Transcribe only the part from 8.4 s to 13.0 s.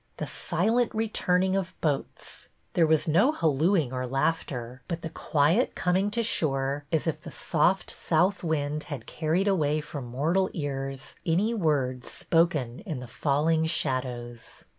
wind had carried away from mortal ears any words spoken in